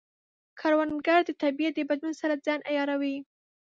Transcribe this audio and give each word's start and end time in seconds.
کروندګر 0.59 1.19
د 1.25 1.31
طبیعت 1.41 1.73
د 1.75 1.81
بدلون 1.89 2.13
سره 2.21 2.33
ځان 2.45 2.59
عیاروي 2.69 3.17